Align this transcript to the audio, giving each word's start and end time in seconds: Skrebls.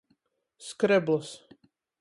Skrebls. 0.67 1.29